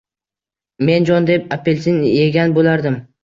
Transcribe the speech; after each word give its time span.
Men 0.89 1.05
jon 1.09 1.27
deb 1.27 1.53
apelsin 1.57 2.01
egan 2.13 2.57
bo`lardim 2.59 2.99